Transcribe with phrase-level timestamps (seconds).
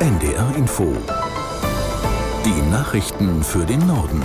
[0.00, 0.96] NDR Info.
[2.46, 4.24] Die Nachrichten für den Norden.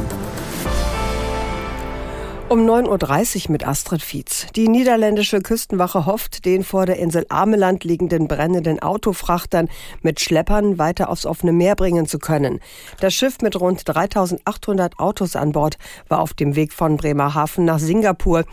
[2.48, 4.48] Um 9.30 Uhr mit Astrid Fietz.
[4.56, 9.68] Die niederländische Küstenwache hofft, den vor der Insel Ameland liegenden brennenden Autofrachtern
[10.02, 12.62] mit Schleppern weiter aufs offene Meer bringen zu können.
[13.02, 17.80] Das Schiff mit rund 3800 Autos an Bord war auf dem Weg von Bremerhaven nach
[17.80, 18.46] Singapur,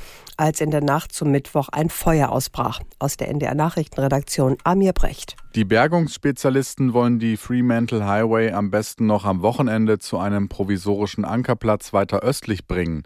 [0.42, 2.80] als in der Nacht zum Mittwoch ein Feuer ausbrach.
[2.98, 5.36] Aus der NDR Nachrichtenredaktion Amir Brecht.
[5.54, 11.92] Die Bergungsspezialisten wollen die Fremantle Highway am besten noch am Wochenende zu einem provisorischen Ankerplatz
[11.92, 13.02] weiter östlich bringen.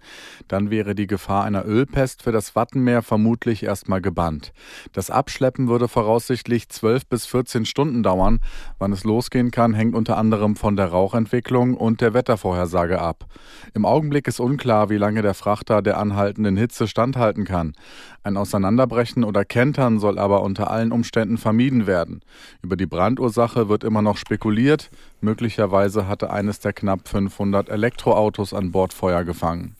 [0.46, 4.52] Dann wäre die Gefahr einer Ölpest für das Wattenmeer vermutlich erstmal gebannt.
[4.92, 8.38] Das Abschleppen würde voraussichtlich 12 bis 14 Stunden dauern.
[8.78, 13.26] Wann es losgehen kann, hängt unter anderem von der Rauchentwicklung und der Wettervorhersage ab.
[13.74, 17.74] Im Augenblick ist unklar, wie lange der Frachter der anhaltenden Hitze standhalten kann.
[18.22, 22.22] Ein Auseinanderbrechen oder Kentern soll aber unter allen Umständen vermieden werden.
[22.62, 24.90] Über die Brandursache wird immer noch spekuliert.
[25.20, 29.76] Möglicherweise hatte eines der knapp 500 Elektroautos an Bord Feuer gefangen.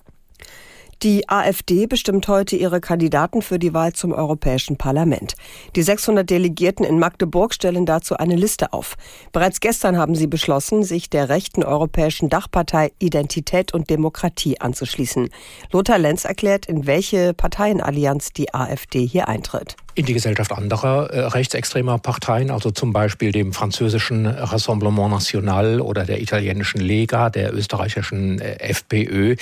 [1.03, 5.35] Die AfD bestimmt heute ihre Kandidaten für die Wahl zum Europäischen Parlament.
[5.77, 8.97] Die 600 Delegierten in Magdeburg stellen dazu eine Liste auf.
[9.31, 15.29] Bereits gestern haben sie beschlossen, sich der rechten europäischen Dachpartei Identität und Demokratie anzuschließen.
[15.71, 21.21] Lothar Lenz erklärt, in welche Parteienallianz die AfD hier eintritt in die Gesellschaft anderer äh,
[21.21, 28.39] rechtsextremer Parteien, also zum Beispiel dem französischen Rassemblement National oder der italienischen Lega, der österreichischen
[28.39, 29.37] äh, FPÖ.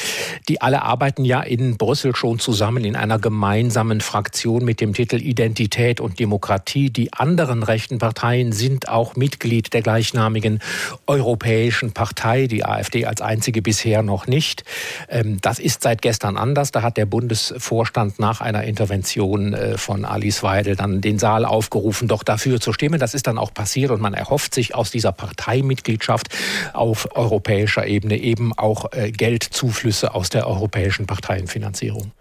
[0.49, 5.17] Die alle arbeiten ja in Brüssel schon zusammen in einer gemeinsamen Fraktion mit dem Titel
[5.17, 6.89] Identität und Demokratie.
[6.89, 10.61] Die anderen rechten Parteien sind auch Mitglied der gleichnamigen
[11.09, 14.63] Europäischen Partei, die AfD als einzige bisher noch nicht.
[15.09, 16.71] Ähm, das ist seit gestern anders.
[16.71, 22.07] Da hat der Bundesvorstand nach einer Intervention äh, von Alice Weidel dann den Saal aufgerufen,
[22.07, 23.01] doch dafür zu stimmen.
[23.01, 26.29] Das ist dann auch passiert und man erhofft sich aus dieser Parteimitgliedschaft
[26.73, 32.13] auf europäischer Ebene eben auch äh, Geldzuflüsse aus der europäischen Parteienfinanzierung.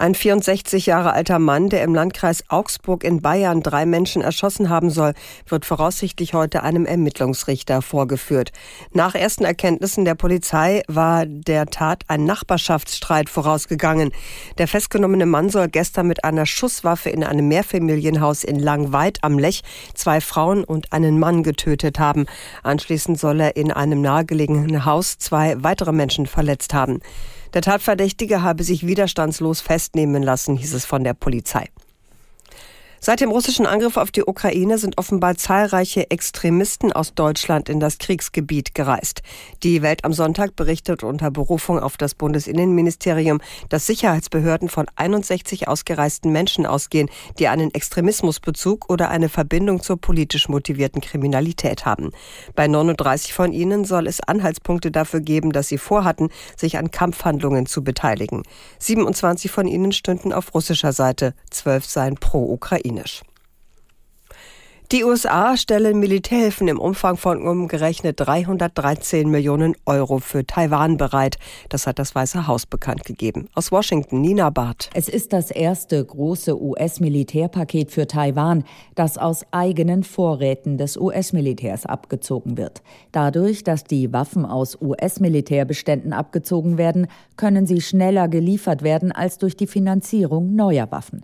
[0.00, 4.88] Ein 64 Jahre alter Mann, der im Landkreis Augsburg in Bayern drei Menschen erschossen haben
[4.88, 5.12] soll,
[5.46, 8.50] wird voraussichtlich heute einem Ermittlungsrichter vorgeführt.
[8.94, 14.10] Nach ersten Erkenntnissen der Polizei war der Tat ein Nachbarschaftsstreit vorausgegangen.
[14.56, 19.60] Der festgenommene Mann soll gestern mit einer Schusswaffe in einem Mehrfamilienhaus in Langweid am Lech
[19.94, 22.24] zwei Frauen und einen Mann getötet haben.
[22.62, 27.00] Anschließend soll er in einem nahegelegenen Haus zwei weitere Menschen verletzt haben.
[27.52, 31.68] Der Tatverdächtige habe sich widerstandslos festnehmen lassen, hieß es von der Polizei.
[33.02, 37.96] Seit dem russischen Angriff auf die Ukraine sind offenbar zahlreiche Extremisten aus Deutschland in das
[37.96, 39.22] Kriegsgebiet gereist.
[39.62, 43.40] Die Welt am Sonntag berichtet unter Berufung auf das Bundesinnenministerium,
[43.70, 50.50] dass Sicherheitsbehörden von 61 ausgereisten Menschen ausgehen, die einen Extremismusbezug oder eine Verbindung zur politisch
[50.50, 52.10] motivierten Kriminalität haben.
[52.54, 57.64] Bei 39 von ihnen soll es Anhaltspunkte dafür geben, dass sie vorhatten, sich an Kampfhandlungen
[57.64, 58.42] zu beteiligen.
[58.78, 63.22] 27 von ihnen stünden auf russischer Seite, 12 seien pro Ukraine ukrainisch.
[64.92, 71.38] Die USA stellen Militärhilfen im Umfang von umgerechnet 313 Millionen Euro für Taiwan bereit.
[71.68, 73.48] Das hat das Weiße Haus bekannt gegeben.
[73.54, 74.90] Aus Washington, Nina Barth.
[74.92, 78.64] Es ist das erste große US-Militärpaket für Taiwan,
[78.96, 82.82] das aus eigenen Vorräten des US-Militärs abgezogen wird.
[83.12, 87.06] Dadurch, dass die Waffen aus US-Militärbeständen abgezogen werden,
[87.36, 91.22] können sie schneller geliefert werden als durch die Finanzierung neuer Waffen.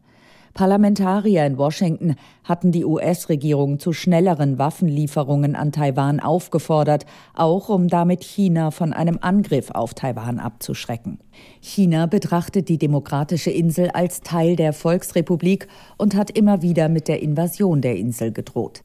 [0.56, 8.24] Parlamentarier in Washington hatten die US-Regierung zu schnelleren Waffenlieferungen an Taiwan aufgefordert, auch um damit
[8.24, 11.18] China von einem Angriff auf Taiwan abzuschrecken.
[11.60, 15.68] China betrachtet die demokratische Insel als Teil der Volksrepublik
[15.98, 18.80] und hat immer wieder mit der Invasion der Insel gedroht.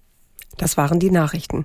[0.58, 1.64] Das waren die Nachrichten.